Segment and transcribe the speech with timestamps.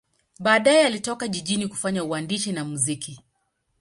[0.39, 3.21] Baadaye alitoka jijini kufanya uandishi na muziki.